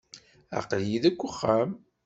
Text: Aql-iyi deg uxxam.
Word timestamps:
Aql-iyi 0.59 0.99
deg 1.03 1.17
uxxam. 1.29 1.71